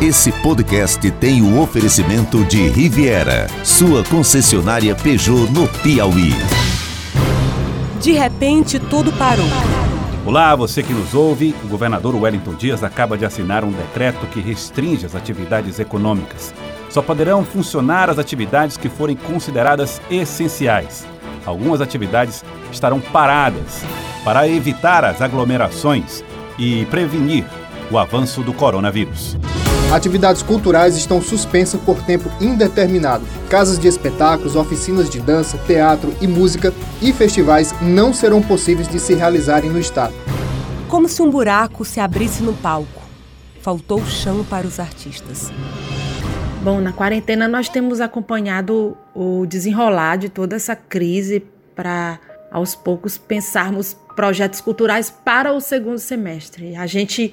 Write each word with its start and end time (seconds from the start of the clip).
Esse 0.00 0.30
podcast 0.30 1.10
tem 1.12 1.40
o 1.40 1.58
oferecimento 1.58 2.44
de 2.44 2.68
Riviera, 2.68 3.46
sua 3.64 4.04
concessionária 4.04 4.94
Peugeot 4.94 5.50
no 5.50 5.66
Piauí. 5.66 6.34
De 8.02 8.12
repente, 8.12 8.78
tudo 8.78 9.10
parou. 9.14 9.46
Olá, 10.26 10.54
você 10.54 10.82
que 10.82 10.92
nos 10.92 11.14
ouve. 11.14 11.54
O 11.64 11.68
governador 11.68 12.14
Wellington 12.14 12.52
Dias 12.56 12.84
acaba 12.84 13.16
de 13.16 13.24
assinar 13.24 13.64
um 13.64 13.72
decreto 13.72 14.26
que 14.26 14.38
restringe 14.38 15.06
as 15.06 15.14
atividades 15.14 15.78
econômicas. 15.78 16.52
Só 16.90 17.00
poderão 17.00 17.42
funcionar 17.42 18.10
as 18.10 18.18
atividades 18.18 18.76
que 18.76 18.90
forem 18.90 19.16
consideradas 19.16 20.02
essenciais. 20.10 21.06
Algumas 21.46 21.80
atividades 21.80 22.44
estarão 22.70 23.00
paradas 23.00 23.82
para 24.22 24.46
evitar 24.46 25.06
as 25.06 25.22
aglomerações 25.22 26.22
e 26.58 26.84
prevenir 26.86 27.46
o 27.90 27.96
avanço 27.96 28.42
do 28.42 28.52
coronavírus. 28.52 29.38
Atividades 29.92 30.42
culturais 30.42 30.96
estão 30.96 31.22
suspensas 31.22 31.80
por 31.80 32.02
tempo 32.02 32.28
indeterminado. 32.40 33.24
Casas 33.48 33.78
de 33.78 33.86
espetáculos, 33.86 34.56
oficinas 34.56 35.08
de 35.08 35.20
dança, 35.20 35.56
teatro 35.58 36.12
e 36.20 36.26
música 36.26 36.74
e 37.00 37.12
festivais 37.12 37.72
não 37.80 38.12
serão 38.12 38.42
possíveis 38.42 38.88
de 38.88 38.98
se 38.98 39.14
realizarem 39.14 39.70
no 39.70 39.78
estado. 39.78 40.12
Como 40.88 41.08
se 41.08 41.22
um 41.22 41.30
buraco 41.30 41.84
se 41.84 42.00
abrisse 42.00 42.42
no 42.42 42.52
palco. 42.52 43.00
Faltou 43.62 44.04
chão 44.04 44.44
para 44.44 44.66
os 44.66 44.80
artistas. 44.80 45.52
Bom, 46.62 46.80
na 46.80 46.92
quarentena 46.92 47.46
nós 47.46 47.68
temos 47.68 48.00
acompanhado 48.00 48.96
o 49.14 49.46
desenrolar 49.46 50.16
de 50.16 50.28
toda 50.28 50.56
essa 50.56 50.74
crise 50.74 51.46
para 51.76 52.18
aos 52.50 52.74
poucos 52.74 53.16
pensarmos 53.16 53.96
projetos 54.16 54.60
culturais 54.60 55.10
para 55.10 55.52
o 55.52 55.60
segundo 55.60 55.98
semestre. 55.98 56.74
A 56.74 56.86
gente 56.86 57.32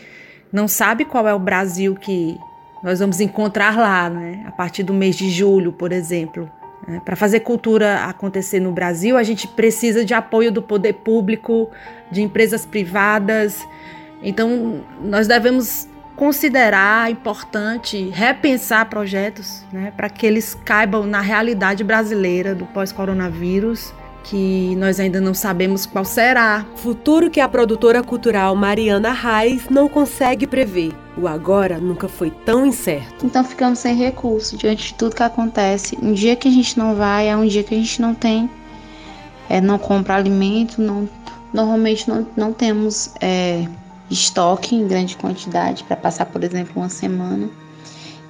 não 0.53 0.67
sabe 0.67 1.03
qual 1.03 1.27
é 1.27 1.33
o 1.33 1.39
Brasil 1.39 1.95
que 1.95 2.37
nós 2.83 2.99
vamos 2.99 3.21
encontrar 3.21 3.77
lá, 3.77 4.09
né? 4.09 4.43
A 4.45 4.51
partir 4.51 4.83
do 4.83 4.93
mês 4.93 5.15
de 5.15 5.29
julho, 5.29 5.71
por 5.71 5.93
exemplo. 5.93 6.51
Né? 6.85 7.01
Para 7.03 7.15
fazer 7.15 7.39
cultura 7.39 8.03
acontecer 8.03 8.59
no 8.59 8.73
Brasil, 8.73 9.17
a 9.17 9.23
gente 9.23 9.47
precisa 9.47 10.03
de 10.03 10.13
apoio 10.13 10.51
do 10.51 10.61
poder 10.61 10.93
público, 10.93 11.71
de 12.11 12.21
empresas 12.21 12.65
privadas. 12.65 13.65
Então, 14.21 14.81
nós 15.01 15.27
devemos 15.27 15.87
considerar 16.15 17.09
importante 17.09 18.09
repensar 18.09 18.87
projetos 18.89 19.63
né, 19.71 19.91
para 19.95 20.09
que 20.09 20.27
eles 20.27 20.53
caibam 20.53 21.07
na 21.07 21.21
realidade 21.21 21.83
brasileira 21.83 22.53
do 22.53 22.65
pós-coronavírus 22.67 23.93
que 24.23 24.75
nós 24.77 24.99
ainda 24.99 25.19
não 25.19 25.33
sabemos 25.33 25.85
qual 25.85 26.05
será. 26.05 26.65
Futuro 26.77 27.29
que 27.29 27.39
a 27.39 27.47
produtora 27.47 28.01
cultural 28.01 28.55
Mariana 28.55 29.11
Reis 29.11 29.67
não 29.69 29.89
consegue 29.89 30.47
prever. 30.47 30.93
O 31.17 31.27
agora 31.27 31.77
nunca 31.77 32.07
foi 32.07 32.31
tão 32.31 32.65
incerto. 32.65 33.25
Então 33.25 33.43
ficamos 33.43 33.79
sem 33.79 33.95
recurso 33.95 34.57
diante 34.57 34.87
de 34.87 34.93
tudo 34.95 35.15
que 35.15 35.23
acontece. 35.23 35.97
Um 36.01 36.13
dia 36.13 36.35
que 36.35 36.47
a 36.47 36.51
gente 36.51 36.77
não 36.77 36.95
vai, 36.95 37.27
é 37.27 37.35
um 37.35 37.45
dia 37.45 37.63
que 37.63 37.75
a 37.75 37.77
gente 37.77 38.01
não 38.01 38.15
tem, 38.15 38.49
é, 39.49 39.61
não 39.61 39.77
compra 39.77 40.15
alimento, 40.15 40.81
não, 40.81 41.07
normalmente 41.53 42.09
não, 42.09 42.25
não 42.35 42.53
temos 42.53 43.13
é, 43.21 43.67
estoque 44.09 44.75
em 44.75 44.87
grande 44.87 45.17
quantidade 45.17 45.83
para 45.83 45.95
passar, 45.95 46.25
por 46.25 46.43
exemplo, 46.43 46.73
uma 46.77 46.89
semana. 46.89 47.49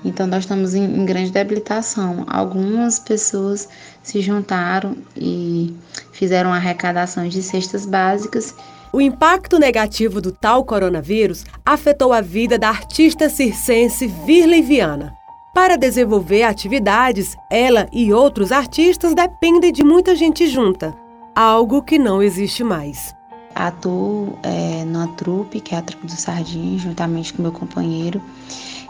Então, 0.04 0.28
nós 0.28 0.44
estamos 0.44 0.76
em, 0.76 0.84
em, 0.84 1.06
grande 1.06 1.32
debilitação. 1.32 2.26
Algumas 2.28 3.00
pessoas 3.00 3.70
se 4.02 4.22
juntaram 4.22 4.98
e 5.16 5.74
fizeram 6.12 6.52
arrecadações 6.52 7.34
de 7.34 7.42
cestas 7.42 7.86
básicas. 7.86 8.54
O 8.92 9.02
impacto 9.02 9.58
negativo 9.58 10.22
do 10.22 10.32
tal 10.32 10.64
coronavírus 10.64 11.46
afetou 11.66 12.14
a 12.14 12.22
vida 12.22 12.60
da 12.60 12.70
artista 12.70 13.30
circense 13.30 14.08
Virley 14.26 14.62
Viana. 14.62 15.14
Para 15.54 15.78
desenvolver 15.78 16.44
atividades, 16.44 17.36
ela 17.50 17.88
e 17.94 18.12
outros 18.12 18.52
artistas 18.52 19.14
dependem 19.14 19.72
de 19.72 19.84
muita 19.84 20.16
gente 20.16 20.48
junta, 20.48 20.96
algo 21.36 21.84
que 21.84 22.00
não 22.00 22.24
existe 22.24 22.64
mais. 22.64 23.16
Atuo 23.54 24.36
é, 24.42 24.84
numa 24.84 25.08
trupe, 25.10 25.60
que 25.60 25.76
é 25.76 25.78
a 25.78 25.82
trupe 25.84 26.08
do 26.08 26.12
Sardinha, 26.12 26.80
juntamente 26.80 27.34
com 27.34 27.44
meu 27.44 27.52
companheiro. 27.52 28.20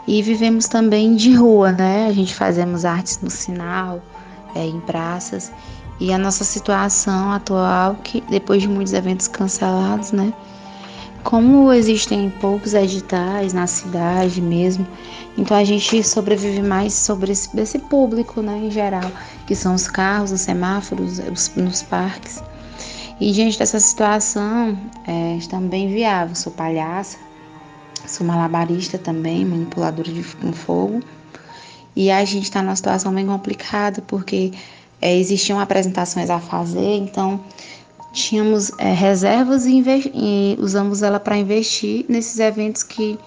E 0.06 0.20
vivemos 0.22 0.68
também 0.68 1.16
de 1.16 1.34
rua, 1.34 1.72
né? 1.72 2.06
A 2.06 2.12
gente 2.12 2.34
fazemos 2.34 2.84
artes 2.84 3.18
no 3.22 3.30
sinal, 3.30 4.02
é, 4.54 4.66
em 4.66 4.80
praças. 4.80 5.50
E 6.00 6.12
a 6.12 6.18
nossa 6.18 6.44
situação 6.44 7.32
atual, 7.32 7.96
que 8.02 8.20
depois 8.22 8.62
de 8.62 8.68
muitos 8.68 8.92
eventos 8.92 9.28
cancelados, 9.28 10.12
né? 10.12 10.32
Como 11.22 11.72
existem 11.72 12.28
poucos 12.40 12.74
editais 12.74 13.54
na 13.54 13.66
cidade 13.66 14.42
mesmo, 14.42 14.86
então 15.38 15.56
a 15.56 15.64
gente 15.64 16.02
sobrevive 16.02 16.60
mais 16.60 16.92
sobre 16.92 17.32
esse, 17.32 17.48
esse 17.58 17.78
público, 17.78 18.42
né, 18.42 18.58
em 18.58 18.70
geral, 18.70 19.10
que 19.46 19.54
são 19.54 19.74
os 19.74 19.88
carros, 19.88 20.32
os 20.32 20.42
semáforos, 20.42 21.18
os, 21.20 21.50
nos 21.56 21.82
parques. 21.82 22.42
E 23.18 23.32
diante 23.32 23.58
dessa 23.58 23.80
situação, 23.80 24.78
é, 25.06 25.36
estamos 25.36 25.70
bem 25.70 25.88
viável. 25.88 26.34
Sou 26.34 26.52
palhaça, 26.52 27.16
Sou 28.06 28.26
malabarista 28.26 28.98
também, 28.98 29.44
manipuladora 29.44 30.12
de 30.12 30.22
com 30.36 30.52
fogo. 30.52 31.00
E 31.96 32.10
a 32.10 32.24
gente 32.24 32.44
está 32.44 32.62
numa 32.62 32.74
situação 32.74 33.12
bem 33.14 33.26
complicada, 33.26 34.02
porque 34.02 34.52
é, 35.00 35.16
existiam 35.16 35.60
apresentações 35.60 36.30
a 36.30 36.40
fazer, 36.40 36.96
então 36.96 37.40
tínhamos 38.12 38.70
é, 38.78 38.92
reservas 38.92 39.66
e, 39.66 39.82
e, 40.14 40.56
usamos 40.60 41.02
ela 41.02 41.20
para 41.20 41.36
investir 41.36 42.06
nesses 42.08 42.38
eventos 42.38 42.82
que 42.82 43.18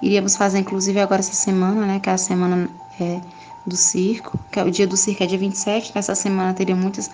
iríamos 0.00 0.36
fazer, 0.36 0.58
inclusive 0.58 1.00
agora 1.00 1.20
essa 1.20 1.32
semana, 1.32 1.86
né, 1.86 2.00
que 2.00 2.08
é 2.08 2.12
a 2.12 2.18
semana 2.18 2.68
é, 3.00 3.20
do 3.66 3.76
circo, 3.76 4.38
que 4.50 4.58
é 4.58 4.64
o 4.64 4.70
dia 4.70 4.86
do 4.86 4.96
circo 4.96 5.22
é 5.22 5.26
dia 5.26 5.38
27, 5.38 5.92
nessa 5.94 6.14
semana 6.14 6.54
teria 6.54 6.76
muitas 6.76 7.10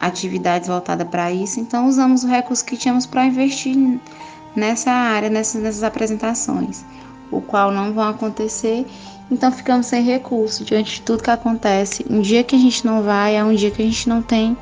atividades 0.00 0.68
voltadas 0.68 1.06
para 1.08 1.32
isso, 1.32 1.58
então 1.58 1.88
usamos 1.88 2.22
o 2.22 2.28
recurso 2.28 2.64
que 2.64 2.76
tínhamos 2.76 3.04
para 3.04 3.26
investir 3.26 3.76
nessa 4.58 4.90
área, 4.90 5.30
nessas, 5.30 5.62
nessas 5.62 5.82
apresentações, 5.82 6.84
o 7.30 7.40
qual 7.40 7.70
não 7.70 7.92
vão 7.92 8.08
acontecer. 8.08 8.86
Então 9.30 9.52
ficamos 9.52 9.86
sem 9.86 10.02
recurso 10.02 10.64
diante 10.64 10.96
de 10.96 11.02
tudo 11.02 11.22
que 11.22 11.30
acontece. 11.30 12.04
Um 12.08 12.20
dia 12.20 12.42
que 12.42 12.56
a 12.56 12.58
gente 12.58 12.84
não 12.84 13.02
vai, 13.02 13.36
é 13.36 13.44
um 13.44 13.54
dia 13.54 13.70
que 13.70 13.82
a 13.82 13.84
gente 13.84 14.08
não 14.08 14.22
tem, 14.22 14.56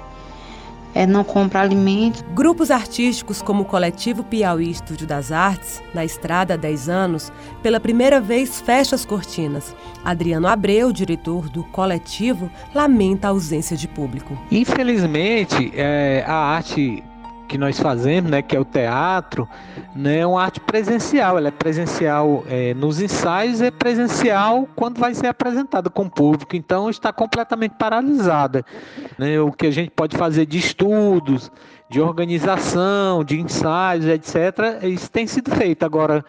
é, 0.97 1.07
não 1.07 1.23
compra 1.23 1.61
alimento. 1.61 2.25
Grupos 2.35 2.71
artísticos 2.71 3.43
como 3.43 3.63
o 3.63 3.65
Coletivo 3.67 4.25
Piauí 4.25 4.71
Estúdio 4.71 5.07
das 5.07 5.31
Artes, 5.31 5.83
na 5.95 6.05
estrada 6.05 6.55
há 6.55 6.57
10 6.57 6.89
anos, 6.89 7.31
pela 7.63 7.79
primeira 7.79 8.21
vez 8.21 8.61
fecha 8.61 8.95
as 8.95 9.05
cortinas. 9.05 9.77
Adriano 10.03 10.49
Abreu, 10.49 10.91
diretor 10.93 11.51
do 11.51 11.63
coletivo, 11.65 12.51
lamenta 12.75 13.29
a 13.29 13.31
ausência 13.31 13.77
de 13.77 13.87
público. 13.87 14.37
Infelizmente, 14.51 15.71
é, 15.75 16.25
a 16.27 16.35
arte 16.35 17.05
que 17.47 17.57
nós 17.57 17.79
fazemos, 17.79 18.31
né, 18.31 18.43
que 18.43 18.57
é 18.57 18.61
o 18.61 18.65
teatro, 18.65 19.49
né, 19.95 20.19
é 20.19 20.27
uma 20.27 20.43
arte 20.43 20.61
presencial. 20.61 21.39
Ela 21.39 21.49
é 21.49 21.51
presencial 21.51 22.45
é, 22.49 22.75
nos 22.75 23.01
ensaios, 23.01 23.61
é 23.61 23.71
presencial 23.71 24.69
quando 24.77 24.99
vai 24.99 25.15
ser 25.15 25.29
apresentada 25.29 25.89
com 25.89 26.05
o 26.05 26.11
público. 26.11 26.57
Então 26.57 26.91
está 26.91 27.13
completamente 27.13 27.77
paralisada. 27.79 28.65
Né? 29.19 29.41
O 29.41 29.53
que 29.53 29.67
a 29.67 29.71
gente 29.71 29.91
pode 29.91 30.17
fazer 30.17 30.47
de 30.47 30.59
estudos, 30.59 31.51
de 31.89 32.01
organização, 32.01 33.25
de 33.25 33.41
ensaios, 33.41 34.07
etc. 34.07 34.83
Isso 34.83 35.11
tem 35.11 35.27
sido 35.27 35.51
feito 35.55 35.85
agora 35.85 36.25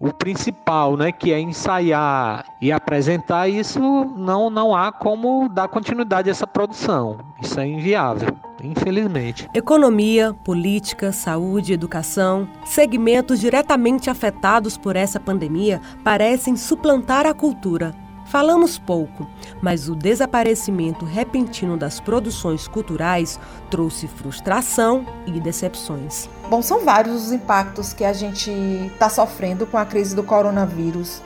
o 0.00 0.14
principal, 0.14 0.96
né, 0.96 1.12
que 1.12 1.30
é 1.30 1.38
ensaiar 1.38 2.46
e 2.62 2.72
apresentar 2.72 3.48
isso, 3.48 3.78
não 4.16 4.48
não 4.48 4.74
há 4.74 4.90
como 4.90 5.46
dar 5.50 5.68
continuidade 5.68 6.30
a 6.30 6.32
essa 6.32 6.46
produção. 6.46 7.18
Isso 7.42 7.60
é 7.60 7.66
inviável, 7.66 8.34
infelizmente. 8.62 9.48
Economia, 9.54 10.34
política, 10.44 11.12
saúde, 11.12 11.72
educação, 11.72 12.48
segmentos 12.64 13.40
diretamente 13.40 14.10
afetados 14.10 14.76
por 14.76 14.96
essa 14.96 15.20
pandemia 15.20 15.80
parecem 16.04 16.56
suplantar 16.56 17.26
a 17.26 17.34
cultura 17.34 17.94
Falamos 18.30 18.78
pouco, 18.78 19.26
mas 19.60 19.88
o 19.88 19.96
desaparecimento 19.96 21.04
repentino 21.04 21.76
das 21.76 21.98
produções 21.98 22.68
culturais 22.68 23.40
trouxe 23.68 24.06
frustração 24.06 25.04
e 25.26 25.40
decepções. 25.40 26.28
Bom, 26.48 26.62
são 26.62 26.84
vários 26.84 27.26
os 27.26 27.32
impactos 27.32 27.92
que 27.92 28.04
a 28.04 28.12
gente 28.12 28.48
está 28.92 29.08
sofrendo 29.08 29.66
com 29.66 29.76
a 29.76 29.84
crise 29.84 30.14
do 30.14 30.22
coronavírus. 30.22 31.20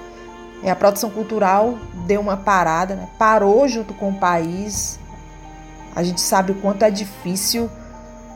É, 0.63 0.71
a 0.71 0.77
produção 0.77 1.11
cultural 1.11 1.79
deu 2.07 2.23
uma 2.23 2.39
parada, 2.39 2.95
né? 2.95 3.07
parou 3.19 3.69
junto 3.69 3.93
com 3.93 4.09
o 4.09 4.15
país. 4.15 4.99
A 5.95 6.03
gente 6.03 6.21
sabe 6.21 6.53
o 6.53 6.55
quanto 6.57 6.85
é 6.85 6.91
difícil, 6.91 7.71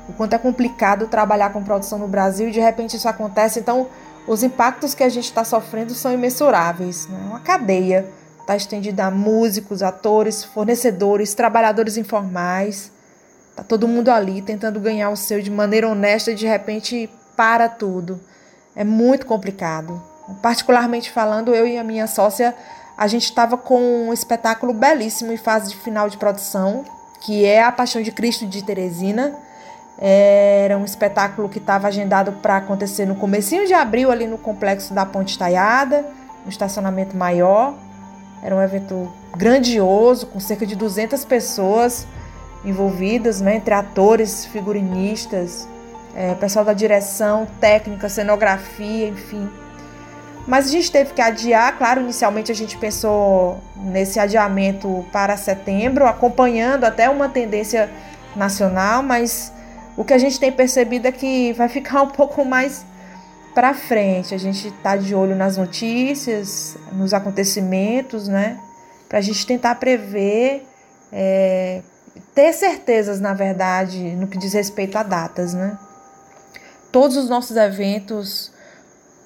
o 0.08 0.12
quanto 0.12 0.34
é 0.34 0.38
complicado 0.38 1.06
trabalhar 1.08 1.50
com 1.50 1.62
produção 1.62 1.98
no 1.98 2.08
Brasil 2.08 2.48
e 2.48 2.52
de 2.52 2.60
repente 2.60 2.96
isso 2.96 3.08
acontece. 3.08 3.60
Então, 3.60 3.88
os 4.26 4.42
impactos 4.42 4.94
que 4.94 5.02
a 5.02 5.08
gente 5.08 5.24
está 5.24 5.44
sofrendo 5.44 5.94
são 5.94 6.12
imensuráveis. 6.12 7.06
Né? 7.08 7.18
Uma 7.28 7.40
cadeia 7.40 8.06
está 8.40 8.56
estendida 8.56 9.04
a 9.04 9.10
músicos, 9.10 9.82
atores, 9.82 10.42
fornecedores, 10.42 11.34
trabalhadores 11.34 11.96
informais. 11.96 12.90
Tá 13.54 13.62
todo 13.62 13.88
mundo 13.88 14.08
ali 14.08 14.40
tentando 14.40 14.80
ganhar 14.80 15.10
o 15.10 15.16
seu 15.16 15.42
de 15.42 15.50
maneira 15.50 15.88
honesta 15.88 16.30
e 16.30 16.34
de 16.34 16.46
repente 16.46 17.10
para 17.36 17.68
tudo. 17.68 18.20
É 18.74 18.84
muito 18.84 19.26
complicado. 19.26 20.02
Particularmente 20.40 21.10
falando, 21.10 21.54
eu 21.54 21.66
e 21.66 21.76
a 21.76 21.84
minha 21.84 22.06
sócia, 22.06 22.54
a 22.96 23.06
gente 23.06 23.24
estava 23.24 23.56
com 23.56 24.08
um 24.08 24.12
espetáculo 24.12 24.72
belíssimo 24.72 25.32
em 25.32 25.36
fase 25.36 25.70
de 25.70 25.76
final 25.76 26.08
de 26.08 26.16
produção, 26.16 26.84
que 27.20 27.44
é 27.44 27.62
A 27.62 27.72
Paixão 27.72 28.02
de 28.02 28.12
Cristo 28.12 28.46
de 28.46 28.62
Teresina. 28.62 29.34
Era 30.00 30.78
um 30.78 30.84
espetáculo 30.84 31.48
que 31.48 31.58
estava 31.58 31.88
agendado 31.88 32.32
para 32.32 32.58
acontecer 32.58 33.04
no 33.04 33.16
comecinho 33.16 33.66
de 33.66 33.74
abril 33.74 34.10
ali 34.12 34.26
no 34.26 34.38
complexo 34.38 34.94
da 34.94 35.04
Ponte 35.04 35.36
Taiada, 35.36 36.06
no 36.44 36.50
estacionamento 36.50 37.16
maior. 37.16 37.74
Era 38.42 38.54
um 38.54 38.62
evento 38.62 39.12
grandioso, 39.36 40.26
com 40.26 40.38
cerca 40.38 40.64
de 40.64 40.76
200 40.76 41.24
pessoas 41.24 42.06
envolvidas, 42.64 43.40
né, 43.40 43.56
entre 43.56 43.74
atores, 43.74 44.44
figurinistas, 44.46 45.68
é, 46.14 46.34
pessoal 46.34 46.64
da 46.64 46.72
direção, 46.72 47.46
técnica, 47.60 48.08
cenografia, 48.08 49.08
enfim. 49.08 49.48
Mas 50.48 50.66
a 50.66 50.70
gente 50.70 50.90
teve 50.90 51.12
que 51.12 51.20
adiar, 51.20 51.76
claro, 51.76 52.00
inicialmente 52.00 52.50
a 52.50 52.54
gente 52.54 52.78
pensou 52.78 53.60
nesse 53.76 54.18
adiamento 54.18 55.04
para 55.12 55.36
setembro, 55.36 56.06
acompanhando 56.06 56.84
até 56.84 57.10
uma 57.10 57.28
tendência 57.28 57.90
nacional, 58.34 59.02
mas 59.02 59.52
o 59.94 60.02
que 60.02 60.14
a 60.14 60.16
gente 60.16 60.40
tem 60.40 60.50
percebido 60.50 61.06
é 61.06 61.12
que 61.12 61.52
vai 61.52 61.68
ficar 61.68 62.00
um 62.02 62.08
pouco 62.08 62.46
mais 62.46 62.86
para 63.54 63.74
frente. 63.74 64.34
A 64.34 64.38
gente 64.38 64.68
está 64.68 64.96
de 64.96 65.14
olho 65.14 65.36
nas 65.36 65.58
notícias, 65.58 66.78
nos 66.92 67.12
acontecimentos, 67.12 68.26
né? 68.26 68.58
Para 69.06 69.18
a 69.18 69.22
gente 69.22 69.46
tentar 69.46 69.74
prever, 69.74 70.66
é, 71.12 71.82
ter 72.34 72.54
certezas, 72.54 73.20
na 73.20 73.34
verdade, 73.34 74.16
no 74.16 74.26
que 74.26 74.38
diz 74.38 74.54
respeito 74.54 74.96
a 74.96 75.02
datas, 75.02 75.52
né? 75.52 75.76
todos 76.92 77.16
os 77.16 77.28
nossos 77.28 77.56
eventos, 77.56 78.50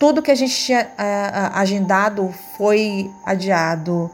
tudo 0.02 0.20
que 0.20 0.32
a 0.32 0.34
gente 0.34 0.52
tinha 0.52 0.82
uh, 0.98 1.56
agendado 1.56 2.34
foi 2.58 3.08
adiado. 3.24 4.10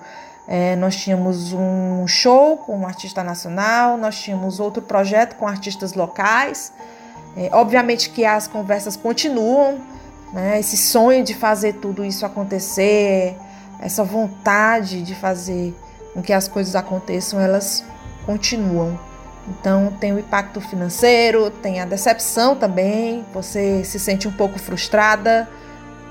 É, 0.47 0.77
nós 0.77 0.95
tínhamos 0.95 1.55
um 1.55 2.07
show 2.07 2.59
com 2.59 2.81
um 2.81 2.87
artista 2.87 3.25
nacional, 3.25 3.97
nós 3.97 4.21
tínhamos 4.21 4.61
outro 4.61 4.83
projeto 4.83 5.37
com 5.37 5.49
artistas 5.49 5.95
locais. 5.95 6.75
É, 7.35 7.49
obviamente 7.53 8.11
que 8.11 8.23
as 8.23 8.47
conversas 8.47 8.99
continuam, 8.99 9.79
né? 10.31 10.61
esse 10.61 10.77
sonho 10.77 11.25
de 11.25 11.33
fazer 11.33 11.77
tudo 11.77 12.05
isso 12.05 12.27
acontecer, 12.27 13.35
essa 13.81 14.05
vontade 14.05 15.01
de 15.01 15.15
fazer 15.15 15.75
com 16.13 16.21
que 16.21 16.35
as 16.35 16.47
coisas 16.47 16.77
aconteçam, 16.77 17.41
elas 17.41 17.83
continuam. 18.27 19.01
Então 19.49 19.91
tem 19.99 20.13
o 20.13 20.19
impacto 20.19 20.61
financeiro, 20.61 21.51
tem 21.51 21.81
a 21.81 21.87
decepção 21.87 22.55
também, 22.55 23.25
você 23.33 23.83
se 23.85 23.99
sente 23.99 24.29
um 24.29 24.33
pouco 24.33 24.59
frustrada 24.59 25.49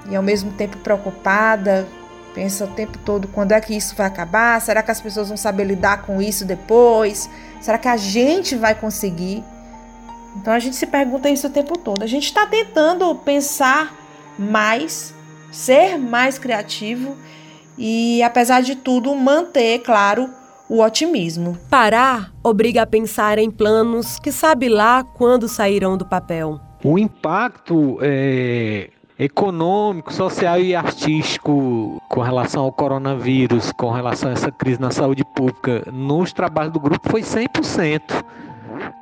e 0.10 0.16
ao 0.16 0.24
mesmo 0.24 0.52
tempo 0.52 0.78
preocupada, 0.78 1.88
pensa 2.34 2.66
o 2.66 2.68
tempo 2.68 2.98
todo 3.00 3.28
quando 3.28 3.52
é 3.52 3.60
que 3.60 3.76
isso 3.76 3.96
vai 3.96 4.08
acabar, 4.08 4.62
será 4.62 4.84
que 4.84 4.92
as 4.92 5.02
pessoas 5.02 5.28
vão 5.28 5.38
saber 5.38 5.64
lidar 5.64 6.04
com 6.04 6.22
isso 6.22 6.46
depois? 6.46 7.30
Será 7.60 7.78
que 7.78 7.88
a 7.88 7.98
gente 7.98 8.56
vai 8.56 8.76
conseguir? 8.76 9.44
Então 10.36 10.54
a 10.54 10.60
gente 10.60 10.76
se 10.76 10.86
pergunta 10.86 11.30
isso 11.30 11.48
o 11.48 11.50
tempo 11.50 11.78
todo. 11.78 12.04
A 12.04 12.08
gente 12.08 12.26
está 12.26 12.46
tentando 12.46 13.14
pensar 13.16 13.96
mais, 14.38 15.14
ser 15.52 15.98
mais 15.98 16.38
criativo 16.38 17.18
e, 17.78 18.22
apesar 18.22 18.62
de 18.62 18.76
tudo, 18.76 19.14
manter, 19.16 19.80
claro, 19.80 20.30
o 20.70 20.82
otimismo. 20.82 21.58
Parar 21.70 22.32
obriga 22.44 22.84
a 22.84 22.88
pensar 22.88 23.40
em 23.40 23.50
planos 23.50 24.20
que 24.20 24.32
sabe 24.32 24.70
lá 24.70 25.04
quando 25.04 25.48
sairão 25.48 25.98
do 25.98 26.06
papel. 26.06 26.60
O 26.84 27.00
impacto 27.00 27.98
é, 28.02 28.92
econômico, 29.20 30.14
social 30.14 30.60
e 30.60 30.76
artístico 30.76 32.02
com 32.08 32.22
relação 32.22 32.64
ao 32.64 32.72
coronavírus, 32.72 33.72
com 33.72 33.92
relação 33.92 34.30
a 34.30 34.34
essa 34.34 34.52
crise 34.52 34.80
na 34.80 34.92
saúde 34.92 35.24
pública, 35.24 35.84
nos 35.92 36.32
trabalhos 36.32 36.74
do 36.74 36.80
grupo 36.80 37.10
foi 37.10 37.22
100%. 37.22 38.24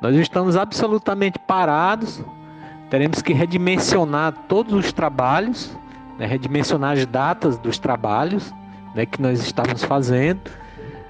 Nós 0.00 0.16
estamos 0.16 0.56
absolutamente 0.56 1.38
parados, 1.38 2.22
teremos 2.88 3.20
que 3.20 3.32
redimensionar 3.32 4.32
todos 4.48 4.72
os 4.72 4.92
trabalhos, 4.92 5.76
né, 6.18 6.26
redimensionar 6.26 6.92
as 6.92 7.04
datas 7.04 7.58
dos 7.58 7.78
trabalhos 7.78 8.54
né, 8.94 9.04
que 9.04 9.20
nós 9.20 9.40
estávamos 9.40 9.84
fazendo 9.84 10.40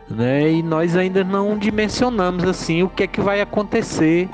né? 0.09 0.51
E 0.51 0.63
nós 0.63 0.97
ainda 0.97 1.25
não 1.25 1.59
dimensionamos 1.59 2.45
assim 2.45 2.83
o 2.83 2.89
que 2.89 3.05
é 3.05 3.07
que 3.07 3.21
vai 3.21 3.41
acontecer 3.41 4.29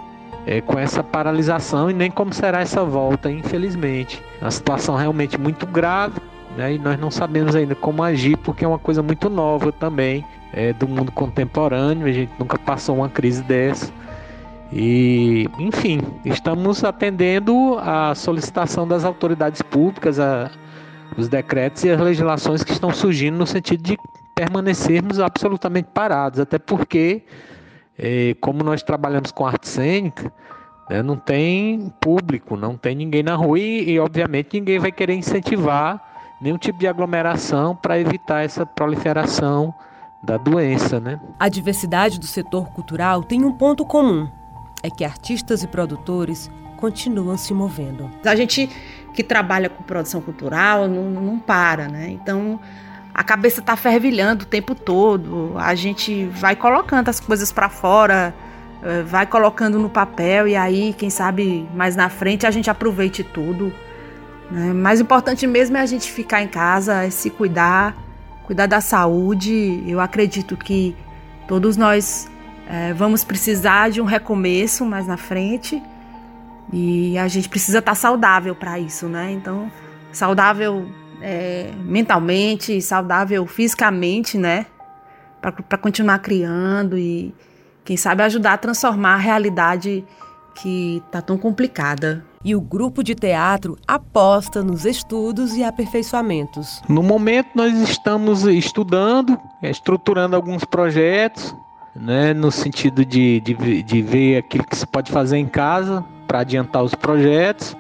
é, 0.46 0.60
com 0.60 0.78
essa 0.78 1.02
paralisação 1.02 1.90
e 1.90 1.94
nem 1.94 2.10
como 2.10 2.32
será 2.32 2.60
essa 2.60 2.84
volta, 2.84 3.30
infelizmente. 3.30 4.22
A 4.40 4.50
situação 4.50 4.96
realmente 4.96 5.38
muito 5.38 5.66
grave, 5.66 6.20
né? 6.56 6.74
E 6.74 6.78
nós 6.78 6.98
não 6.98 7.10
sabemos 7.10 7.54
ainda 7.54 7.74
como 7.74 8.02
agir 8.02 8.36
porque 8.38 8.64
é 8.64 8.68
uma 8.68 8.78
coisa 8.78 9.02
muito 9.02 9.30
nova 9.30 9.72
também 9.72 10.24
é, 10.52 10.72
do 10.72 10.88
mundo 10.88 11.12
contemporâneo. 11.12 12.06
A 12.06 12.12
gente 12.12 12.32
nunca 12.38 12.58
passou 12.58 12.96
uma 12.96 13.08
crise 13.08 13.42
dessa. 13.42 13.92
E, 14.72 15.48
enfim, 15.58 16.00
estamos 16.24 16.82
atendendo 16.82 17.76
a 17.78 18.14
solicitação 18.14 18.88
das 18.88 19.04
autoridades 19.04 19.60
públicas, 19.60 20.18
a, 20.18 20.50
os 21.16 21.28
decretos 21.28 21.84
e 21.84 21.90
as 21.90 22.00
legislações 22.00 22.64
que 22.64 22.72
estão 22.72 22.90
surgindo 22.90 23.36
no 23.36 23.46
sentido 23.46 23.82
de 23.82 23.98
permanecermos 24.34 25.20
absolutamente 25.20 25.88
parados, 25.92 26.40
até 26.40 26.58
porque, 26.58 27.22
é, 28.02 28.34
como 28.40 28.64
nós 28.64 28.82
trabalhamos 28.82 29.30
com 29.30 29.46
arte 29.46 29.68
cênica, 29.68 30.32
né, 30.90 31.00
não 31.04 31.16
tem 31.16 31.88
público, 32.00 32.56
não 32.56 32.76
tem 32.76 32.96
ninguém 32.96 33.22
na 33.22 33.36
rua 33.36 33.60
e, 33.60 33.90
e, 33.90 34.00
obviamente, 34.00 34.58
ninguém 34.58 34.80
vai 34.80 34.90
querer 34.90 35.14
incentivar 35.14 36.02
nenhum 36.40 36.58
tipo 36.58 36.80
de 36.80 36.88
aglomeração 36.88 37.76
para 37.76 38.00
evitar 38.00 38.44
essa 38.44 38.66
proliferação 38.66 39.72
da 40.20 40.36
doença. 40.36 40.98
Né? 40.98 41.20
A 41.38 41.48
diversidade 41.48 42.18
do 42.18 42.26
setor 42.26 42.72
cultural 42.72 43.22
tem 43.22 43.44
um 43.44 43.52
ponto 43.52 43.84
comum: 43.84 44.28
é 44.82 44.90
que 44.90 45.04
artistas 45.04 45.62
e 45.62 45.68
produtores 45.68 46.50
continuam 46.78 47.36
se 47.36 47.54
movendo. 47.54 48.10
A 48.26 48.34
gente 48.34 48.68
que 49.14 49.22
trabalha 49.22 49.68
com 49.68 49.84
produção 49.84 50.20
cultural 50.20 50.88
não, 50.88 51.04
não 51.08 51.38
para, 51.38 51.86
né? 51.86 52.08
Então 52.08 52.58
a 53.14 53.22
cabeça 53.22 53.60
tá 53.60 53.76
fervilhando 53.76 54.44
o 54.44 54.46
tempo 54.46 54.74
todo. 54.74 55.54
A 55.56 55.74
gente 55.74 56.26
vai 56.26 56.56
colocando 56.56 57.08
as 57.08 57.20
coisas 57.20 57.52
para 57.52 57.68
fora, 57.68 58.34
eh, 58.82 59.02
vai 59.02 59.26
colocando 59.26 59.78
no 59.78 59.90
papel 59.90 60.48
e 60.48 60.56
aí, 60.56 60.94
quem 60.96 61.10
sabe, 61.10 61.68
mais 61.74 61.94
na 61.94 62.08
frente 62.08 62.46
a 62.46 62.50
gente 62.50 62.70
aproveite 62.70 63.22
tudo. 63.22 63.72
Né? 64.50 64.72
Mais 64.72 65.00
importante 65.00 65.46
mesmo 65.46 65.76
é 65.76 65.80
a 65.80 65.86
gente 65.86 66.10
ficar 66.10 66.42
em 66.42 66.48
casa, 66.48 67.04
é 67.04 67.10
se 67.10 67.28
cuidar, 67.28 67.96
cuidar 68.44 68.66
da 68.66 68.80
saúde. 68.80 69.84
Eu 69.86 70.00
acredito 70.00 70.56
que 70.56 70.96
todos 71.46 71.76
nós 71.76 72.30
é, 72.66 72.94
vamos 72.94 73.24
precisar 73.24 73.90
de 73.90 74.00
um 74.00 74.04
recomeço 74.04 74.86
mais 74.86 75.06
na 75.06 75.18
frente 75.18 75.82
e 76.72 77.18
a 77.18 77.28
gente 77.28 77.48
precisa 77.48 77.80
estar 77.80 77.92
tá 77.92 77.94
saudável 77.94 78.54
para 78.54 78.78
isso, 78.78 79.06
né? 79.06 79.30
Então, 79.32 79.70
saudável 80.10 80.88
é, 81.22 81.70
mentalmente, 81.84 82.82
saudável 82.82 83.46
fisicamente, 83.46 84.36
né? 84.36 84.66
Para 85.40 85.78
continuar 85.78 86.18
criando 86.18 86.98
e, 86.98 87.34
quem 87.84 87.96
sabe, 87.96 88.22
ajudar 88.22 88.54
a 88.54 88.58
transformar 88.58 89.14
a 89.14 89.18
realidade 89.18 90.04
que 90.54 91.02
está 91.06 91.22
tão 91.22 91.38
complicada. 91.38 92.24
E 92.44 92.54
o 92.54 92.60
grupo 92.60 93.02
de 93.02 93.14
teatro 93.14 93.78
aposta 93.86 94.62
nos 94.62 94.84
estudos 94.84 95.56
e 95.56 95.64
aperfeiçoamentos. 95.64 96.82
No 96.88 97.02
momento, 97.02 97.50
nós 97.54 97.72
estamos 97.88 98.44
estudando, 98.44 99.38
estruturando 99.62 100.36
alguns 100.36 100.64
projetos, 100.64 101.54
né, 101.94 102.34
no 102.34 102.50
sentido 102.50 103.04
de, 103.04 103.40
de, 103.40 103.82
de 103.82 104.02
ver 104.02 104.38
aquilo 104.38 104.64
que 104.64 104.76
se 104.76 104.86
pode 104.86 105.10
fazer 105.10 105.36
em 105.36 105.46
casa 105.46 106.04
para 106.26 106.40
adiantar 106.40 106.82
os 106.82 106.94
projetos 106.94 107.76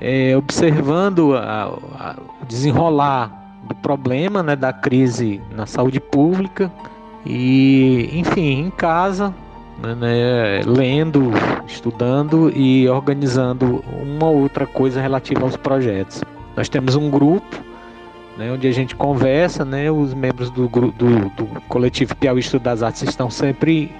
é, 0.00 0.36
observando 0.36 1.30
o 1.30 2.46
desenrolar 2.46 3.44
do 3.64 3.74
problema, 3.74 4.42
né, 4.42 4.54
da 4.54 4.72
crise 4.72 5.40
na 5.50 5.66
saúde 5.66 6.00
pública 6.00 6.70
e, 7.24 8.10
enfim, 8.12 8.60
em 8.60 8.70
casa, 8.70 9.34
né, 9.82 9.94
né, 9.94 10.60
lendo, 10.66 11.30
estudando 11.66 12.52
e 12.54 12.88
organizando 12.88 13.82
uma 14.02 14.28
ou 14.28 14.42
outra 14.42 14.66
coisa 14.66 15.00
relativa 15.00 15.42
aos 15.42 15.56
projetos. 15.56 16.22
Nós 16.56 16.68
temos 16.68 16.94
um 16.94 17.10
grupo 17.10 17.56
né, 18.36 18.52
onde 18.52 18.66
a 18.66 18.72
gente 18.72 18.94
conversa, 18.94 19.64
né, 19.64 19.90
os 19.90 20.12
membros 20.12 20.50
do, 20.50 20.68
do, 20.68 20.90
do 20.90 21.46
coletivo 21.68 22.14
Piauí 22.16 22.40
Estudo 22.40 22.62
das 22.62 22.82
Artes 22.82 23.02
estão 23.02 23.30
sempre 23.30 23.90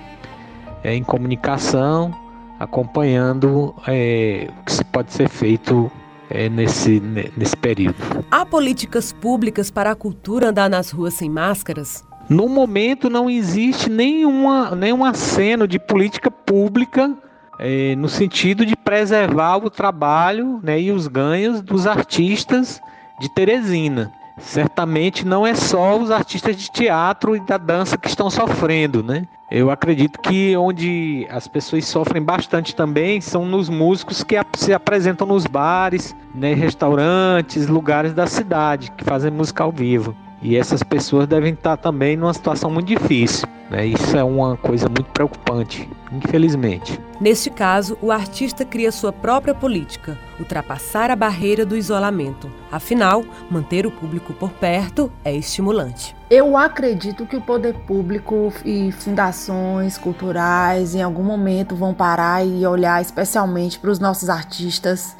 é, 0.83 0.95
em 0.95 1.03
comunicação 1.03 2.24
acompanhando 2.65 3.75
é, 3.87 4.49
o 4.61 4.65
que 4.65 4.73
se 4.73 4.85
pode 4.85 5.13
ser 5.13 5.29
feito 5.29 5.91
é, 6.29 6.49
nesse, 6.49 7.01
nesse 7.37 7.57
período. 7.57 7.97
Há 8.31 8.45
políticas 8.45 9.13
públicas 9.13 9.71
para 9.71 9.91
a 9.91 9.95
cultura 9.95 10.49
andar 10.49 10.69
nas 10.69 10.91
ruas 10.91 11.15
sem 11.15 11.31
máscaras? 11.31 12.05
No 12.29 12.49
momento 12.49 13.11
não 13.11 13.29
existe 13.29 13.91
nenhuma, 13.91 14.75
nenhum 14.75 15.05
aceno 15.05 15.69
de 15.69 15.79
política 15.79 16.31
pública 16.31 17.15
é, 17.59 17.95
no 17.97 18.09
sentido 18.09 18.65
de 18.65 18.75
preservar 18.77 19.59
o 19.59 19.71
trabalho 19.71 20.61
né, 20.63 20.81
e 20.81 20.91
os 20.91 21.07
ganhos 21.07 21.61
dos 21.61 21.87
artistas 21.87 22.81
de 23.21 23.33
Teresina. 23.35 24.13
Certamente 24.39 25.27
não 25.27 25.47
é 25.47 25.55
só 25.55 25.99
os 25.99 26.11
artistas 26.11 26.57
de 26.57 26.71
teatro 26.71 27.37
e 27.37 27.41
da 27.41 27.57
dança 27.57 27.97
que 27.97 28.09
estão 28.09 28.29
sofrendo, 28.31 29.03
né? 29.03 29.27
Eu 29.51 29.71
acredito 29.71 30.19
que 30.21 30.57
onde 30.57 31.27
as 31.31 31.47
pessoas 31.47 31.85
sofrem 31.85 32.23
bastante 32.23 32.75
também 32.75 33.21
são 33.21 33.45
nos 33.45 33.69
músicos 33.69 34.25
que 34.25 34.37
se 34.57 34.73
apresentam 34.73 35.27
nos 35.27 35.47
bares, 35.47 36.17
né, 36.35 36.55
restaurantes, 36.55 37.69
lugares 37.69 38.13
da 38.13 38.27
cidade 38.27 38.91
que 38.91 39.05
fazem 39.05 39.31
música 39.31 39.63
ao 39.63 39.71
vivo. 39.71 40.17
E 40.45 40.59
essas 40.59 40.83
pessoas 40.83 41.27
devem 41.27 41.55
estar 41.55 41.79
também 41.79 42.19
numa 42.19 42.35
situação 42.35 42.71
muito 42.71 42.87
difícil. 42.87 43.49
Né? 43.71 43.87
Isso 43.87 44.15
é 44.15 44.23
uma 44.23 44.59
coisa 44.59 44.91
muito 44.91 45.11
preocupante, 45.11 45.89
infelizmente. 46.13 47.01
Neste 47.19 47.49
caso, 47.49 47.97
o 48.03 48.13
artista 48.13 48.63
cria 48.63 48.93
sua 48.93 49.11
própria 49.11 49.55
política, 49.55 50.19
ultrapassar 50.39 51.11
a 51.11 51.17
barreira 51.17 51.65
do 51.65 51.75
isolamento. 51.75 52.51
Afinal, 52.71 53.25
manter 53.51 53.87
o 53.87 53.91
público 53.91 54.35
por 54.35 54.51
perto 54.51 55.11
é 55.25 55.35
estimulante. 55.35 56.15
Eu 56.29 56.59
acredito 56.59 57.25
que 57.25 57.37
o 57.37 57.41
poder 57.41 57.73
público 57.87 58.53
e 58.67 58.93
fundações 58.93 59.97
culturais 59.97 60.95
em 60.95 61.01
algum 61.01 61.23
momento 61.23 61.75
vão 61.75 61.95
parar 61.95 62.47
e 62.47 62.67
olhar 62.67 63.01
especialmente 63.01 63.79
para 63.79 63.91
os 63.91 63.99
nossos 63.99 64.29
artistas 64.29 65.17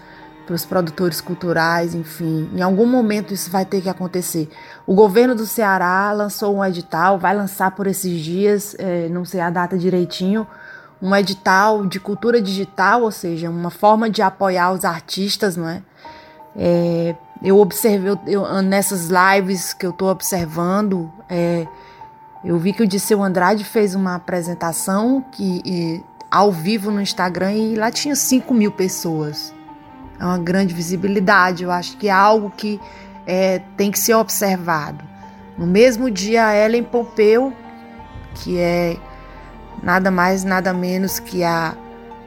para 0.47 0.55
os 0.55 0.65
produtores 0.65 1.21
culturais, 1.21 1.95
enfim. 1.95 2.51
Em 2.55 2.63
algum 2.63 2.87
momento 2.87 3.33
isso 3.33 3.51
vai 3.51 3.65
ter 3.65 3.81
que 3.81 3.89
acontecer. 3.89 4.49
O 4.87 4.95
governo 4.95 5.35
do 5.35 5.47
Ceará 5.47 6.13
lançou 6.13 6.57
um 6.57 6.65
edital, 6.65 7.19
vai 7.19 7.35
lançar 7.35 7.71
por 7.71 7.87
esses 7.87 8.21
dias, 8.21 8.77
é, 8.79 9.09
não 9.09 9.25
sei 9.25 9.41
a 9.41 9.51
data 9.51 9.79
direitinho, 9.79 10.47
um 11.01 11.15
edital 11.15 11.87
de 11.87 11.99
cultura 11.99 12.41
digital, 12.41 13.03
ou 13.03 13.11
seja, 13.11 13.51
uma 13.51 13.71
forma 13.71 14.09
de 14.09 14.23
apoiar 14.23 14.73
os 14.73 14.85
artistas, 14.85 15.57
não 15.57 15.69
é? 15.69 15.83
é 16.57 17.17
eu 17.43 17.59
observei 17.59 18.19
eu, 18.27 18.63
nessas 18.63 19.09
lives 19.09 19.75
que 19.75 19.85
eu 19.85 19.91
estou 19.91 20.09
observando, 20.09 21.11
é, 21.29 21.67
eu 22.45 22.59
vi 22.59 22.73
que 22.73 22.83
o 22.83 22.87
Disseu 22.87 23.23
Andrade 23.23 23.65
fez 23.65 23.95
uma 23.95 24.15
apresentação 24.15 25.25
que, 25.33 25.63
e, 25.65 26.03
ao 26.31 26.51
vivo 26.51 26.91
no 26.91 27.01
Instagram 27.01 27.53
e 27.53 27.75
lá 27.77 27.91
tinha 27.91 28.17
5 28.17 28.53
mil 28.53 28.73
pessoas 28.73 29.54
é 30.25 30.27
uma 30.27 30.39
grande 30.39 30.73
visibilidade. 30.73 31.65
Eu 31.65 31.71
acho 31.71 31.97
que 31.99 32.09
é 32.09 32.11
algo 32.11 32.51
que 32.51 32.81
é, 33.27 33.61
tem 33.77 33.91
que 33.91 33.99
ser 33.99 34.15
observado. 34.15 35.05
No 35.57 35.67
mesmo 35.67 36.11
dia, 36.11 36.47
a 36.47 36.57
Ellen 36.57 36.83
Pompeu, 36.83 37.53
que 38.35 38.59
é 38.59 38.97
nada 39.83 40.11
mais, 40.11 40.43
nada 40.43 40.73
menos 40.73 41.19
que 41.19 41.45
a 41.45 41.77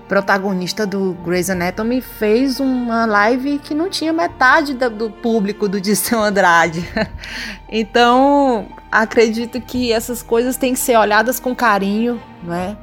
protagonista 0.08 0.86
do 0.86 1.18
Grey's 1.26 1.50
Anatomy, 1.50 2.00
fez 2.00 2.62
uma 2.62 3.06
live 3.06 3.60
que 3.60 3.74
não 3.74 3.90
tinha 3.90 4.14
metade 4.14 4.74
do 4.74 5.10
público 5.10 5.68
do 5.68 5.82
Disseu 5.82 6.22
Andrade. 6.22 6.88
então, 7.68 8.68
acredito 8.90 9.60
que 9.60 9.92
essas 9.92 10.24
coisas 10.24 10.56
têm 10.56 10.74
que 10.74 10.80
ser 10.80 10.98
olhadas 10.98 11.42
com 11.42 11.54
carinho, 11.54 12.22
não 12.42 12.54
é? 12.54 12.78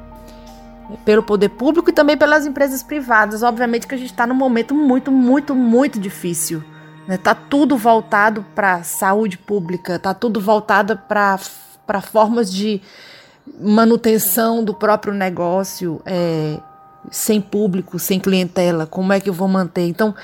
Pelo 1.03 1.23
poder 1.23 1.49
público 1.49 1.89
e 1.89 1.93
também 1.93 2.17
pelas 2.17 2.45
empresas 2.45 2.83
privadas. 2.83 3.43
Obviamente 3.43 3.87
que 3.87 3.95
a 3.95 3.97
gente 3.97 4.11
está 4.11 4.25
num 4.25 4.35
momento 4.35 4.73
muito, 4.73 5.11
muito, 5.11 5.55
muito 5.55 5.99
difícil. 5.99 6.63
Né? 7.07 7.17
Tá 7.17 7.35
tudo 7.35 7.77
voltado 7.77 8.45
para 8.55 8.83
saúde 8.83 9.37
pública, 9.37 9.99
tá 9.99 10.13
tudo 10.13 10.39
voltado 10.41 10.97
para 11.07 12.01
formas 12.01 12.51
de 12.51 12.81
manutenção 13.59 14.63
do 14.63 14.73
próprio 14.73 15.13
negócio, 15.13 16.01
é, 16.05 16.59
sem 17.11 17.39
público, 17.39 17.99
sem 17.99 18.19
clientela. 18.19 18.85
Como 18.85 19.13
é 19.13 19.19
que 19.19 19.29
eu 19.29 19.33
vou 19.33 19.47
manter? 19.47 19.87
Então 19.87 20.15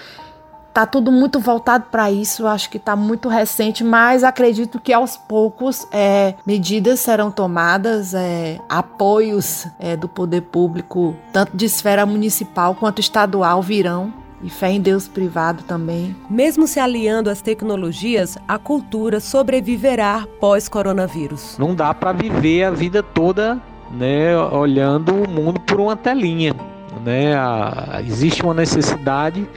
Tá 0.74 0.86
tudo 0.86 1.12
muito 1.12 1.40
voltado 1.40 1.86
para 1.92 2.10
isso, 2.10 2.48
acho 2.48 2.70
que 2.70 2.78
está 2.78 2.96
muito 2.96 3.28
recente, 3.28 3.84
mas 3.84 4.24
acredito 4.24 4.80
que 4.80 4.94
aos 4.94 5.18
poucos 5.18 5.86
é, 5.92 6.36
medidas 6.46 7.02
serão 7.02 7.30
tomadas, 7.30 8.14
é, 8.14 8.58
apoios 8.70 9.68
é, 9.80 9.98
do 9.98 10.08
poder 10.08 10.42
público, 10.42 11.16
tanto 11.34 11.56
de 11.56 11.66
esfera 11.66 12.06
municipal 12.06 12.74
quanto 12.76 13.00
estadual, 13.00 13.62
virão 13.62 14.14
e 14.44 14.50
fé 14.50 14.72
em 14.72 14.82
Deus 14.82 15.08
privado 15.08 15.64
também. 15.64 16.16
Mesmo 16.30 16.66
se 16.66 16.80
aliando 16.80 17.30
às 17.30 17.42
tecnologias, 17.42 18.38
a 18.48 18.58
cultura 18.58 19.20
sobreviverá 19.20 20.26
pós-coronavírus. 20.40 21.58
Não 21.58 21.76
dá 21.76 21.94
para 21.94 22.12
viver 22.12 22.64
a 22.64 22.72
vida 22.72 23.04
toda 23.04 23.62
né, 23.92 24.38
olhando 24.38 25.14
o 25.14 25.30
mundo 25.30 25.60
por 25.60 25.80
uma 25.80 25.96
telinha. 25.96 26.56
Né? 27.04 27.36
A, 27.36 28.02
existe 28.06 28.42
uma 28.42 28.54
necessidade 28.54 29.48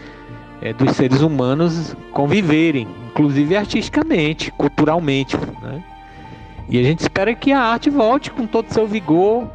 é, 0.65 0.73
dos 0.73 0.97
seres 0.97 1.21
humanos 1.21 1.95
conviverem, 2.11 2.89
inclusive 3.09 3.55
artisticamente, 3.55 4.51
culturalmente. 4.51 5.37
Né? 5.63 5.85
E 6.71 6.81
a 6.81 6.83
gente 6.83 7.01
espera 7.01 7.35
que 7.35 7.53
a 7.53 7.61
arte 7.61 7.91
volte 7.91 8.31
com 8.31 8.47
todo 8.47 8.71
o 8.71 8.73
seu 8.73 8.87
vigor, 8.87 9.47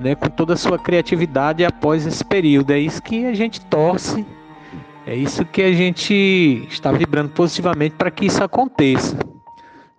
né, 0.00 0.14
com 0.14 0.28
toda 0.28 0.54
a 0.54 0.56
sua 0.56 0.78
criatividade 0.78 1.62
após 1.62 2.06
esse 2.06 2.24
período. 2.24 2.70
É 2.70 2.78
isso 2.78 3.02
que 3.02 3.26
a 3.26 3.34
gente 3.34 3.60
torce, 3.66 4.26
é 5.06 5.14
isso 5.14 5.44
que 5.44 5.60
a 5.60 5.72
gente 5.72 6.66
está 6.70 6.90
vibrando 6.90 7.28
positivamente 7.30 7.94
para 7.94 8.10
que 8.10 8.24
isso 8.24 8.42
aconteça. 8.42 9.18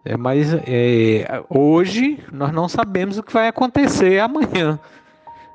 É, 0.03 0.17
mas 0.17 0.53
é, 0.65 1.43
hoje 1.49 2.19
nós 2.31 2.51
não 2.51 2.67
sabemos 2.67 3.19
o 3.19 3.23
que 3.23 3.31
vai 3.31 3.47
acontecer 3.47 4.19
amanhã. 4.19 4.79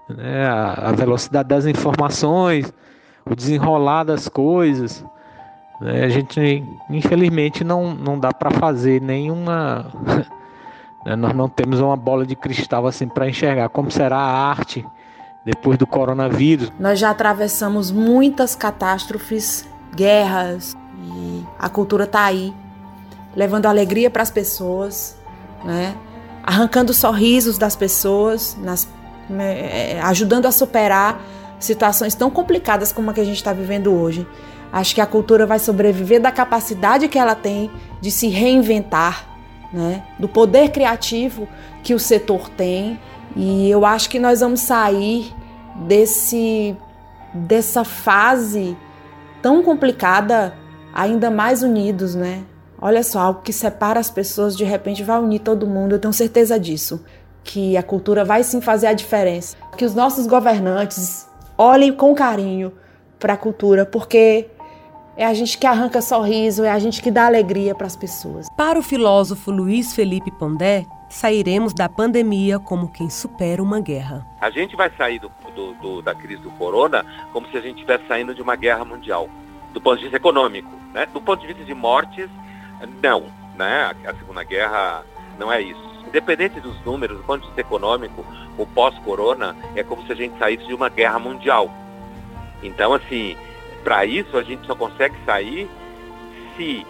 Né? 0.09 0.47
A, 0.47 0.91
a 0.91 0.93
velocidade 0.93 1.49
das 1.49 1.67
informações, 1.67 2.73
o 3.25 3.35
desenrolar 3.35 4.05
das 4.05 4.29
coisas. 4.29 5.05
Né? 5.81 6.05
A 6.05 6.09
gente, 6.09 6.65
infelizmente, 6.91 7.65
não, 7.65 7.95
não 7.95 8.19
dá 8.19 8.33
para 8.33 8.51
fazer 8.51 9.01
nenhuma. 9.01 9.87
né? 11.05 11.17
Nós 11.17 11.35
não 11.35 11.49
temos 11.49 11.81
uma 11.81 11.97
bola 11.97 12.27
de 12.27 12.37
cristal 12.37 12.87
assim 12.87 13.09
para 13.09 13.29
enxergar 13.29 13.69
como 13.69 13.91
será 13.91 14.19
a 14.19 14.51
arte 14.51 14.87
depois 15.45 15.77
do 15.77 15.87
coronavírus. 15.87 16.73
Nós 16.79 16.99
já 16.99 17.11
atravessamos 17.11 17.91
muitas 17.91 18.55
catástrofes, 18.55 19.69
guerras, 19.95 20.77
e 21.03 21.45
a 21.59 21.69
cultura 21.69 22.05
está 22.05 22.25
aí, 22.25 22.55
levando 23.35 23.67
alegria 23.67 24.09
para 24.09 24.23
as 24.23 24.31
pessoas, 24.31 25.17
né? 25.65 25.97
arrancando 26.45 26.93
sorrisos 26.93 27.59
das 27.59 27.75
pessoas, 27.75 28.57
nas, 28.61 28.89
né? 29.29 30.01
ajudando 30.01 30.47
a 30.47 30.53
superar 30.53 31.21
situações 31.65 32.15
tão 32.15 32.31
complicadas 32.31 32.93
como 32.93 33.11
a 33.11 33.15
que 33.15 33.21
a 33.21 33.25
gente 33.25 33.37
está 33.37 33.53
vivendo 33.53 33.93
hoje. 33.93 34.27
Acho 34.73 34.95
que 34.95 35.01
a 35.01 35.07
cultura 35.07 35.45
vai 35.45 35.59
sobreviver 35.59 36.21
da 36.21 36.31
capacidade 36.31 37.09
que 37.09 37.19
ela 37.19 37.35
tem 37.35 37.71
de 38.01 38.11
se 38.11 38.29
reinventar, 38.29 39.29
né? 39.73 40.03
do 40.19 40.29
poder 40.29 40.71
criativo 40.71 41.47
que 41.83 41.95
o 41.95 41.99
setor 41.99 42.49
tem. 42.49 42.99
E 43.37 43.71
eu 43.71 43.85
acho 43.85 44.09
que 44.09 44.19
nós 44.19 44.41
vamos 44.41 44.61
sair 44.61 45.33
desse 45.87 46.77
dessa 47.35 47.83
fase 47.83 48.77
tão 49.41 49.63
complicada 49.63 50.55
ainda 50.93 51.31
mais 51.31 51.63
unidos, 51.63 52.15
né? 52.15 52.45
Olha 52.81 53.03
só, 53.03 53.21
algo 53.21 53.43
que 53.43 53.53
separa 53.53 54.01
as 54.01 54.11
pessoas 54.11 54.57
de 54.57 54.65
repente 54.65 55.03
vai 55.03 55.19
unir 55.19 55.39
todo 55.39 55.67
mundo, 55.67 55.93
eu 55.93 55.99
tenho 55.99 56.13
certeza 56.13 56.59
disso. 56.59 57.05
Que 57.45 57.77
a 57.77 57.83
cultura 57.83 58.25
vai 58.25 58.43
sim 58.43 58.61
fazer 58.61 58.89
a 58.89 58.93
diferença. 58.93 59.57
Que 59.77 59.85
os 59.85 59.95
nossos 59.95 60.27
governantes 60.27 61.27
olhem 61.57 61.93
com 61.93 62.15
carinho 62.15 62.73
para 63.19 63.35
a 63.35 63.37
cultura, 63.37 63.87
porque 63.87 64.49
é 65.17 65.25
a 65.25 65.35
gente 65.35 65.59
que 65.59 65.67
arranca 65.67 66.01
sorriso, 66.01 66.65
é 66.65 66.71
a 66.71 66.79
gente 66.79 67.03
que 67.03 67.11
dá 67.11 67.27
alegria 67.27 67.75
para 67.75 67.87
as 67.87 67.97
pessoas. 67.97 68.47
Para 68.57 68.79
o 68.79 68.83
filósofo 68.83 69.51
Luiz 69.51 69.95
Felipe 69.95 70.31
Pondé, 70.31 70.87
sairemos 71.09 71.75
da 71.75 71.89
pandemia 71.89 72.59
como 72.59 72.91
quem 72.91 73.11
supera 73.11 73.63
uma 73.63 73.81
guerra. 73.81 74.27
A 74.41 74.51
gente 74.51 74.75
vai 74.75 74.91
sair 74.97 75.19
do, 75.19 75.31
do, 75.55 75.75
do, 75.75 76.03
da 76.03 76.15
crise 76.15 76.43
do 76.43 76.51
corona 76.53 77.05
como 77.33 77.47
se 77.49 77.57
a 77.57 77.61
gente 77.61 77.77
estivesse 77.77 78.07
saindo 78.09 78.35
de 78.35 78.41
uma 78.41 78.57
guerra 78.57 78.85
mundial, 78.85 79.29
do 79.73 79.81
ponto 79.81 79.97
de 79.97 80.05
vista 80.05 80.17
econômico. 80.17 80.71
Né? 80.93 81.07
Do 81.07 81.21
ponto 81.21 81.41
de 81.41 81.47
vista 81.47 81.65
de 81.65 81.75
mortes, 81.75 82.29
não. 83.03 83.25
Né? 83.57 83.95
A 84.07 84.15
Segunda 84.15 84.43
Guerra 84.43 85.05
não 85.39 85.53
é 85.53 85.61
isso. 85.61 85.92
Independente 86.13 86.61
dos 86.61 86.79
números, 86.85 87.17
do 87.17 87.25
ponto 87.25 87.41
de 87.41 87.47
vista 87.47 87.63
econômico, 87.63 88.23
o 88.59 88.67
pós-corona 88.67 89.57
é 89.75 89.83
como 89.83 90.05
se 90.05 90.13
a 90.13 90.15
gente 90.15 90.39
saísse 90.39 90.67
de 90.67 90.75
uma 90.75 90.91
guerra 90.91 91.19
mundial. 91.19 91.71
Então, 92.63 92.93
assim, 92.93 93.35
para 93.83 94.05
isso 94.05 94.37
a 94.37 94.43
gente 94.43 94.67
só 94.67 94.75
consegue 94.75 95.17
sair 95.25 95.71
se 96.55 96.87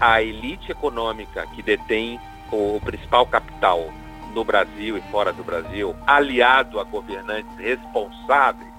a 0.00 0.22
elite 0.22 0.70
econômica 0.70 1.48
que 1.48 1.62
detém 1.62 2.20
o 2.52 2.80
principal 2.84 3.26
capital 3.26 3.90
no 4.32 4.44
Brasil 4.44 4.96
e 4.96 5.00
fora 5.10 5.32
do 5.32 5.42
Brasil, 5.42 5.96
aliado 6.06 6.78
a 6.78 6.84
governantes 6.84 7.56
responsáveis, 7.56 8.70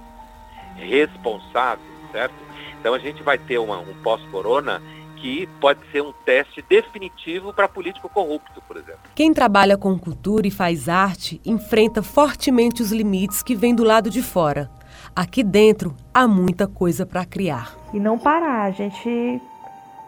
responsáveis, 0.78 1.86
certo? 2.14 2.36
Então 2.80 2.94
a 2.94 3.00
gente 3.00 3.22
vai 3.22 3.38
ter 3.38 3.58
uma, 3.58 3.78
um 3.78 3.94
pós-corona 4.02 4.82
que 5.22 5.48
pode 5.60 5.80
ser 5.92 6.02
um 6.02 6.14
teste 6.26 6.64
definitivo 6.68 7.54
para 7.54 7.68
político 7.68 8.10
corrupto, 8.10 8.62
por 8.68 8.78
exemplo. 8.78 9.02
Quem 9.16 9.34
trabalha 9.34 9.78
com 9.78 9.98
cultura 9.98 10.48
e 10.48 10.52
faz 10.52 10.88
arte 10.88 11.42
enfrenta 11.46 12.02
fortemente 12.02 12.82
os 12.82 12.92
limites 12.92 13.44
que 13.44 13.56
vêm 13.56 13.76
do 13.76 13.84
lado 13.84 14.10
de 14.10 14.22
fora. 14.22 14.70
Aqui 15.16 15.44
dentro 15.44 15.96
há 16.14 16.28
muita 16.28 16.68
coisa 16.68 17.06
para 17.06 17.26
criar. 17.26 17.76
E 17.94 18.00
não 18.00 18.18
parar, 18.18 18.64
a 18.64 18.72
gente 18.72 19.42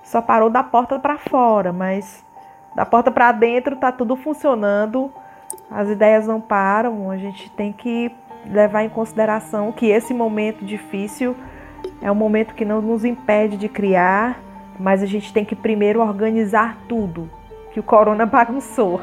só 0.04 0.22
parou 0.22 0.50
da 0.50 0.64
porta 0.64 1.00
para 1.00 1.18
fora, 1.18 1.72
mas 1.72 2.24
da 2.76 2.86
porta 2.86 3.12
para 3.12 3.32
dentro 3.32 3.76
está 3.76 3.92
tudo 3.92 4.16
funcionando. 4.16 5.12
As 5.70 5.90
ideias 5.90 6.28
não 6.28 6.40
param. 6.40 7.10
A 7.10 7.18
gente 7.18 7.50
tem 7.52 7.72
que 7.72 8.12
levar 8.46 8.84
em 8.84 8.90
consideração 8.90 9.72
que 9.72 9.88
esse 9.88 10.14
momento 10.14 10.66
difícil 10.66 11.36
é 12.02 12.12
um 12.12 12.16
momento 12.16 12.54
que 12.54 12.66
não 12.66 12.82
nos 12.82 13.06
impede 13.06 13.58
de 13.58 13.70
criar, 13.70 14.40
mas 14.82 15.04
a 15.04 15.06
gente 15.06 15.32
tem 15.32 15.46
que 15.46 15.56
primeiro 15.56 16.02
organizar 16.02 16.78
tudo 16.90 17.30
que 17.72 17.80
o 17.80 17.84
corona 17.84 18.26
bagunçou. 18.26 19.00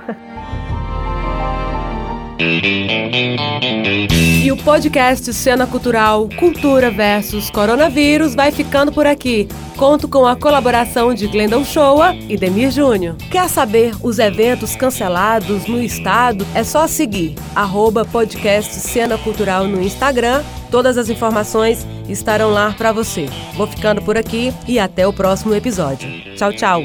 E 4.45 4.51
o 4.51 4.57
podcast 4.57 5.33
Cena 5.33 5.67
Cultural 5.67 6.29
Cultura 6.39 6.91
versus 6.91 7.51
Coronavírus 7.51 8.35
vai 8.35 8.51
ficando 8.51 8.93
por 8.93 9.07
aqui. 9.07 9.49
Conto 9.77 10.09
com 10.09 10.27
a 10.27 10.35
colaboração 10.35 11.15
de 11.15 11.27
Glendon 11.29 11.65
Shoa 11.65 12.15
e 12.29 12.37
Demir 12.37 12.71
Júnior. 12.71 13.17
Quer 13.31 13.49
saber 13.49 13.95
os 14.03 14.19
eventos 14.19 14.75
cancelados 14.75 15.67
no 15.67 15.81
estado? 15.81 16.45
É 16.55 16.65
só 16.65 16.87
seguir 16.87 17.37
arroba 17.55 18.05
podcast 18.05 18.75
Cena 18.75 19.17
Cultural 19.19 19.65
no 19.65 19.81
Instagram. 19.81 20.43
Todas 20.71 20.99
as 20.99 21.09
informações 21.09 21.87
estarão 22.09 22.51
lá 22.51 22.75
para 22.77 22.93
você. 22.93 23.29
Vou 23.55 23.67
ficando 23.67 24.03
por 24.03 24.17
aqui 24.17 24.53
e 24.67 24.79
até 24.79 25.07
o 25.07 25.13
próximo 25.13 25.55
episódio. 25.55 26.09
Tchau, 26.37 26.53
tchau. 26.53 26.83